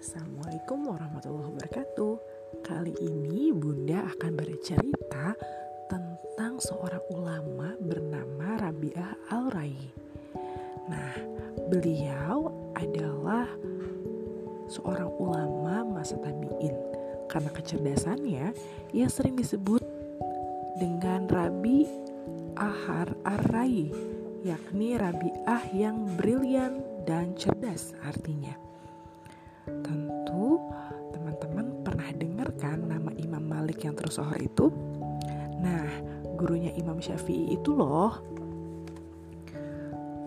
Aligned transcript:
Assalamualaikum 0.00 0.96
warahmatullahi 0.96 1.52
wabarakatuh. 1.52 2.14
Kali 2.64 2.96
ini 3.04 3.52
Bunda 3.52 4.08
akan 4.08 4.32
bercerita 4.32 5.36
tentang 5.92 6.56
seorang 6.56 7.04
ulama 7.12 7.76
bernama 7.76 8.64
Rabi'ah 8.64 9.28
Al-Rai. 9.28 9.76
Nah, 10.88 11.12
beliau 11.68 12.48
adalah 12.80 13.44
seorang 14.72 15.12
ulama 15.20 15.84
masa 15.84 16.16
tabi'in. 16.16 16.72
Karena 17.28 17.52
kecerdasannya, 17.52 18.56
ia 18.96 19.08
sering 19.12 19.36
disebut 19.36 19.84
dengan 20.80 21.28
Rabi 21.28 21.84
Ahar 22.56 23.12
Ar-Rai, 23.28 23.92
yakni 24.48 24.96
Rabi'ah 24.96 25.76
yang 25.76 26.08
brilian 26.16 26.80
dan 27.04 27.36
cerdas 27.36 27.92
artinya. 28.00 28.69
Tentu 29.82 30.58
teman-teman 31.14 31.66
pernah 31.86 32.10
dengar 32.14 32.48
kan 32.58 32.78
nama 32.82 33.10
Imam 33.18 33.44
Malik 33.44 33.86
yang 33.86 33.94
tersohor 33.94 34.38
itu? 34.38 34.70
Nah, 35.60 35.88
gurunya 36.40 36.72
Imam 36.76 36.98
Syafi'i 36.98 37.54
itu 37.54 37.76
loh. 37.76 38.16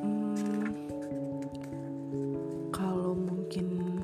Hmm, 0.03 0.69
kalau 2.69 3.17
mungkin 3.17 3.99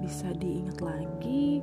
bisa 0.00 0.32
diingat 0.36 0.80
lagi, 0.80 1.60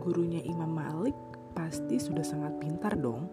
gurunya 0.00 0.40
Imam 0.48 0.72
Malik 0.72 1.16
pasti 1.52 2.00
sudah 2.00 2.24
sangat 2.24 2.56
pintar 2.58 2.96
dong. 2.96 3.28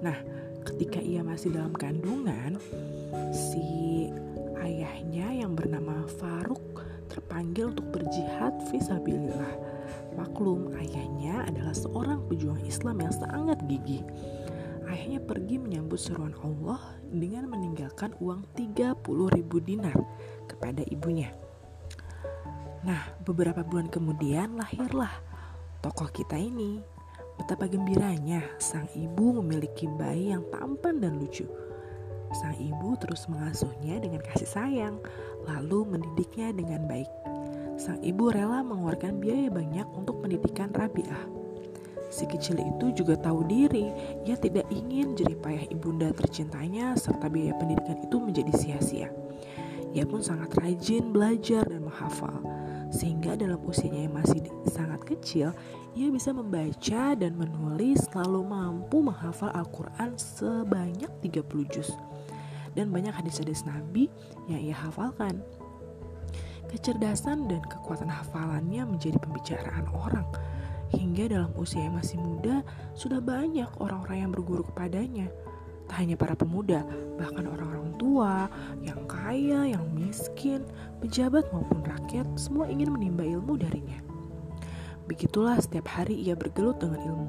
Nah, 0.00 0.16
ketika 0.64 0.96
ia 0.96 1.20
masih 1.20 1.52
dalam 1.52 1.76
kandungan, 1.76 2.56
si 3.36 4.08
ayahnya 4.64 5.44
yang 5.44 5.52
bernama 5.52 6.08
Faruk 6.16 6.89
terpanggil 7.10 7.74
untuk 7.74 7.90
berjihad 7.90 8.54
visabilillah. 8.70 9.54
Maklum, 10.14 10.70
ayahnya 10.78 11.44
adalah 11.50 11.74
seorang 11.74 12.22
pejuang 12.30 12.62
Islam 12.62 13.02
yang 13.02 13.14
sangat 13.14 13.58
gigih. 13.66 14.06
Ayahnya 14.86 15.22
pergi 15.22 15.58
menyambut 15.58 15.98
seruan 15.98 16.34
Allah 16.42 16.78
dengan 17.10 17.50
meninggalkan 17.50 18.14
uang 18.22 18.46
30 18.54 19.02
ribu 19.34 19.58
dinar 19.58 19.94
kepada 20.46 20.86
ibunya. 20.86 21.30
Nah, 22.80 23.12
beberapa 23.22 23.60
bulan 23.60 23.92
kemudian 23.92 24.56
lahirlah 24.56 25.12
tokoh 25.84 26.08
kita 26.08 26.38
ini. 26.38 26.80
Betapa 27.36 27.68
gembiranya 27.68 28.44
sang 28.60 28.88
ibu 28.92 29.40
memiliki 29.40 29.88
bayi 29.88 30.32
yang 30.32 30.44
tampan 30.52 31.00
dan 31.00 31.16
lucu. 31.16 31.48
Sang 32.30 32.54
ibu 32.54 32.94
terus 32.94 33.26
mengasuhnya 33.26 33.98
dengan 33.98 34.22
kasih 34.22 34.46
sayang, 34.46 34.96
lalu 35.50 35.82
mendidiknya 35.96 36.54
dengan 36.54 36.86
baik. 36.86 37.10
Sang 37.74 37.98
ibu 38.04 38.30
rela 38.30 38.62
mengeluarkan 38.62 39.18
biaya 39.18 39.50
banyak 39.50 39.86
untuk 39.96 40.22
pendidikan 40.22 40.70
Rabiah. 40.70 41.26
Si 42.10 42.26
kecil 42.26 42.58
itu 42.58 42.90
juga 43.02 43.14
tahu 43.18 43.46
diri, 43.46 43.90
ia 44.26 44.34
tidak 44.34 44.66
ingin 44.70 45.14
jeripayah 45.14 45.62
ibunda 45.70 46.10
tercintanya 46.10 46.98
serta 46.98 47.30
biaya 47.30 47.54
pendidikan 47.54 48.02
itu 48.02 48.18
menjadi 48.18 48.52
sia-sia. 48.58 49.08
Ia 49.90 50.06
pun 50.06 50.22
sangat 50.22 50.54
rajin 50.58 51.10
belajar 51.10 51.66
dan 51.66 51.82
menghafal, 51.82 52.42
sehingga 52.90 53.38
dalam 53.38 53.62
usianya 53.62 54.10
yang 54.10 54.18
masih 54.18 54.42
sangat 54.66 55.00
kecil, 55.06 55.54
ia 55.94 56.10
bisa 56.10 56.34
membaca 56.34 57.14
dan 57.14 57.32
menulis 57.38 58.10
lalu 58.14 58.42
mampu 58.46 59.02
menghafal 59.02 59.50
Al-Quran 59.54 60.18
sebanyak 60.18 61.10
30 61.22 61.74
juz 61.74 61.90
dan 62.74 62.90
banyak 62.94 63.14
hadis-hadis 63.14 63.66
Nabi 63.66 64.06
yang 64.46 64.60
ia 64.62 64.76
hafalkan. 64.76 65.42
Kecerdasan 66.70 67.50
dan 67.50 67.62
kekuatan 67.66 68.06
hafalannya 68.06 68.86
menjadi 68.86 69.18
pembicaraan 69.18 69.90
orang, 69.90 70.26
hingga 70.94 71.26
dalam 71.26 71.50
usia 71.58 71.82
yang 71.82 71.98
masih 71.98 72.18
muda 72.22 72.62
sudah 72.94 73.18
banyak 73.18 73.66
orang-orang 73.82 74.26
yang 74.26 74.30
berguru 74.30 74.62
kepadanya. 74.70 75.26
Tak 75.90 76.06
hanya 76.06 76.14
para 76.14 76.38
pemuda, 76.38 76.86
bahkan 77.18 77.50
orang-orang 77.50 77.98
tua, 77.98 78.46
yang 78.78 79.02
kaya, 79.10 79.74
yang 79.74 79.82
miskin, 79.90 80.62
pejabat 81.02 81.50
maupun 81.50 81.82
rakyat, 81.82 82.30
semua 82.38 82.70
ingin 82.70 82.94
menimba 82.94 83.26
ilmu 83.26 83.58
darinya. 83.58 83.98
Begitulah 85.10 85.58
setiap 85.58 85.90
hari 85.90 86.14
ia 86.14 86.38
bergelut 86.38 86.78
dengan 86.78 87.02
ilmu, 87.02 87.28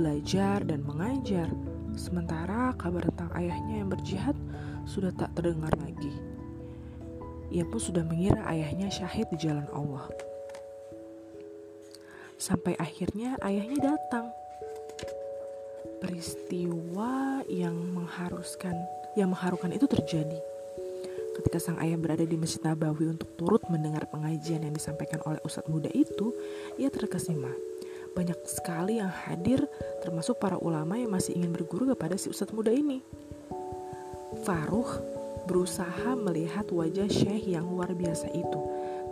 belajar 0.00 0.64
dan 0.64 0.80
mengajar, 0.88 1.52
Sementara 1.92 2.72
kabar 2.80 3.04
tentang 3.04 3.28
ayahnya 3.36 3.84
yang 3.84 3.90
berjihad 3.92 4.36
sudah 4.88 5.12
tak 5.12 5.28
terdengar 5.36 5.72
lagi. 5.76 6.12
Ia 7.52 7.68
pun 7.68 7.76
sudah 7.76 8.00
mengira 8.00 8.40
ayahnya 8.48 8.88
syahid 8.88 9.28
di 9.28 9.36
jalan 9.36 9.68
Allah. 9.76 10.08
Sampai 12.40 12.72
akhirnya 12.80 13.36
ayahnya 13.44 13.92
datang. 13.92 14.32
Peristiwa 16.00 16.61
mengharuskan 18.22 18.78
yang 19.18 19.34
mengharukan 19.34 19.74
itu 19.74 19.90
terjadi. 19.90 20.38
Ketika 21.34 21.58
sang 21.58 21.82
ayah 21.82 21.98
berada 21.98 22.22
di 22.22 22.38
Masjid 22.38 22.62
Nabawi 22.62 23.10
untuk 23.10 23.34
turut 23.34 23.66
mendengar 23.66 24.06
pengajian 24.06 24.62
yang 24.62 24.70
disampaikan 24.70 25.18
oleh 25.26 25.42
ustadz 25.42 25.66
muda 25.66 25.90
itu, 25.90 26.30
ia 26.78 26.86
terkesima 26.86 27.50
banyak 28.14 28.38
sekali 28.46 29.02
yang 29.02 29.10
hadir 29.10 29.66
termasuk 30.04 30.38
para 30.38 30.54
ulama 30.60 31.00
yang 31.00 31.10
masih 31.10 31.34
ingin 31.34 31.50
berguru 31.50 31.90
kepada 31.96 32.14
si 32.14 32.30
ustadz 32.30 32.54
muda 32.54 32.70
ini. 32.70 33.02
Faruh 34.46 35.02
berusaha 35.50 36.14
melihat 36.14 36.70
wajah 36.70 37.10
Syekh 37.10 37.50
yang 37.50 37.66
luar 37.66 37.90
biasa 37.90 38.30
itu, 38.30 38.60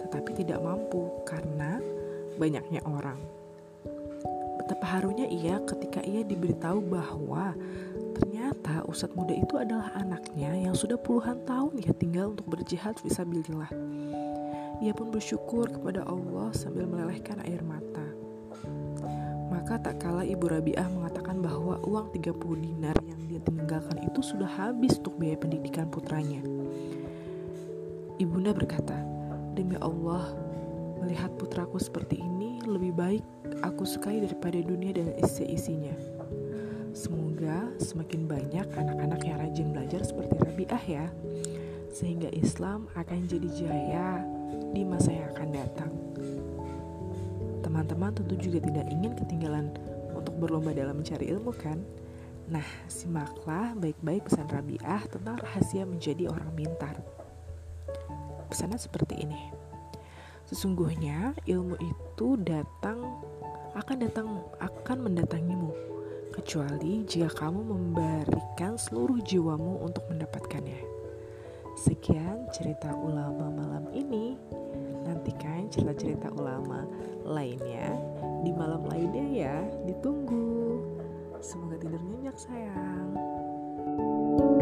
tetapi 0.07 0.39
tidak 0.39 0.63
mampu 0.63 1.11
karena 1.27 1.83
banyaknya 2.39 2.79
orang. 2.87 3.19
Betapa 4.63 4.87
harunya 4.87 5.27
ia 5.27 5.59
ketika 5.67 5.99
ia 6.07 6.23
diberitahu 6.23 6.79
bahwa 6.79 7.59
ternyata 8.51 8.83
ustadz 8.91 9.15
muda 9.15 9.31
itu 9.31 9.55
adalah 9.63 9.95
anaknya 9.95 10.51
yang 10.51 10.75
sudah 10.75 10.99
puluhan 10.99 11.39
tahun 11.47 11.79
ia 11.87 11.95
tinggal 11.95 12.35
untuk 12.35 12.51
berjihad 12.51 12.99
visabilillah. 12.99 13.71
Ia 14.83 14.91
pun 14.91 15.15
bersyukur 15.15 15.71
kepada 15.71 16.03
Allah 16.03 16.51
sambil 16.51 16.91
melelehkan 16.91 17.39
air 17.47 17.63
mata. 17.63 18.03
Maka 19.55 19.79
tak 19.79 20.03
kala 20.03 20.27
Ibu 20.27 20.51
Rabiah 20.51 20.87
mengatakan 20.91 21.39
bahwa 21.39 21.79
uang 21.87 22.11
30 22.11 22.67
dinar 22.67 22.97
yang 23.07 23.21
dia 23.31 23.39
tinggalkan 23.39 24.03
itu 24.03 24.19
sudah 24.19 24.51
habis 24.51 24.99
untuk 24.99 25.15
biaya 25.21 25.39
pendidikan 25.39 25.87
putranya. 25.87 26.43
Ibunda 28.19 28.51
berkata, 28.51 28.99
Demi 29.55 29.79
Allah, 29.79 30.35
melihat 30.99 31.35
putraku 31.39 31.79
seperti 31.79 32.19
ini 32.19 32.63
lebih 32.67 32.95
baik 32.99 33.25
aku 33.63 33.87
sukai 33.87 34.23
daripada 34.23 34.59
dunia 34.59 34.95
dan 34.95 35.15
isi-isinya. 35.23 36.20
Semoga 36.91 37.71
semakin 37.79 38.27
banyak 38.27 38.67
anak-anak 38.75 39.23
yang 39.23 39.39
rajin 39.39 39.69
belajar 39.71 40.03
seperti 40.03 40.35
Rabiah 40.43 40.85
ya, 40.91 41.07
sehingga 41.95 42.27
Islam 42.35 42.91
akan 42.99 43.31
jadi 43.31 43.49
jaya 43.55 44.27
di 44.75 44.83
masa 44.83 45.15
yang 45.15 45.31
akan 45.31 45.49
datang. 45.55 45.93
Teman-teman 47.63 48.11
tentu 48.11 48.35
juga 48.35 48.59
tidak 48.67 48.91
ingin 48.91 49.15
ketinggalan 49.15 49.71
untuk 50.11 50.35
berlomba 50.43 50.75
dalam 50.75 50.99
mencari 50.99 51.31
ilmu 51.31 51.55
kan? 51.55 51.79
Nah, 52.51 52.67
simaklah 52.91 53.79
baik-baik 53.79 54.27
pesan 54.27 54.51
Rabiah 54.51 55.07
tentang 55.07 55.39
rahasia 55.39 55.87
menjadi 55.87 56.27
orang 56.27 56.51
pintar. 56.59 56.99
Pesannya 58.51 58.83
seperti 58.83 59.23
ini. 59.23 59.39
Sesungguhnya 60.51 61.39
ilmu 61.47 61.79
itu 61.79 62.35
datang 62.43 63.23
akan 63.79 63.97
datang 64.03 64.43
akan 64.59 64.99
mendatangimu 65.07 65.71
kecuali 66.31 67.03
jika 67.05 67.29
kamu 67.47 67.61
memberikan 67.67 68.79
seluruh 68.79 69.19
jiwamu 69.27 69.83
untuk 69.83 70.07
mendapatkannya. 70.09 70.81
Sekian 71.75 72.47
cerita 72.55 72.95
ulama 72.95 73.51
malam 73.51 73.85
ini. 73.91 74.39
Nantikan 75.07 75.67
cerita-cerita 75.73 76.31
ulama 76.35 76.87
lainnya 77.27 77.95
di 78.47 78.51
malam 78.55 78.87
lainnya 78.87 79.27
ya. 79.27 79.57
Ditunggu. 79.87 80.81
Semoga 81.41 81.81
tidur 81.81 82.01
nyenyak 82.05 82.37
sayang. 82.37 83.17
thank 83.81 84.53
you 84.53 84.60